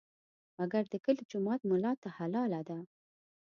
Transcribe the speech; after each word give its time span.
مګر 0.57 0.83
د 0.89 0.95
کلي 1.05 1.23
جومات 1.31 1.61
ملا 1.69 1.93
ته 2.01 2.09
حلاله 2.17 2.61
ده. 2.69 2.79